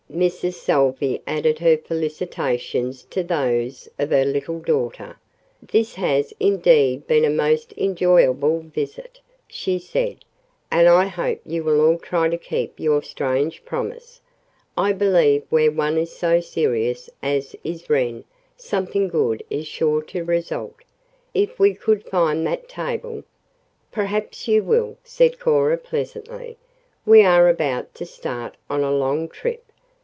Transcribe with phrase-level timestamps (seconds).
[0.11, 0.55] Mrs.
[0.55, 5.17] Salvey added her felicitations to those of her little daughter.
[5.63, 10.17] "This has indeed been a most enjoyable visit," she said,
[10.69, 14.19] "and I hope you will all try to keep your strange promise.
[14.77, 18.25] I believe where one is so serious as is Wren
[18.57, 20.75] something good is sure to result.
[21.33, 23.23] If we could find that table"
[23.93, 26.57] "Perhaps you will," said Cora pleasantly.
[27.05, 29.63] "We are about to start on a long trip.